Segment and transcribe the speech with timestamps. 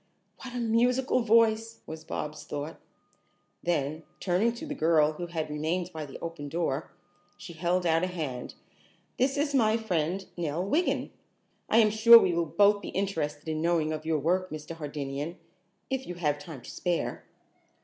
[0.39, 2.79] "What a musical voice!" was Bobs' thought.
[3.61, 6.89] Then, turning to the girl who had remained by the open door,
[7.37, 8.55] she held out a hand.
[9.19, 11.11] "This is my friend, Nell Wiggin.
[11.69, 14.73] I am sure that we will both be interested in knowing of your work, Mr.
[14.75, 15.37] Hardinian,
[15.91, 17.23] if you have time to spare."